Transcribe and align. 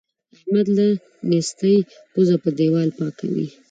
احمد 0.35 0.67
له 0.77 0.87
نېستۍ 1.29 1.77
پزه 2.13 2.35
په 2.43 2.49
دېوال 2.57 2.89
پاکوي. 2.97 3.47